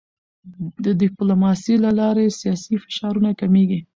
د 0.83 0.85
ډیپلوماسی 1.01 1.75
له 1.85 1.91
لارې 1.99 2.35
سیاسي 2.39 2.75
فشارونه 2.83 3.29
کمېږي. 3.39 3.79